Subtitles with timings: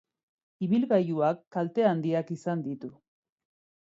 [0.67, 2.91] Ibilgailuak kalte handiak izan ditu.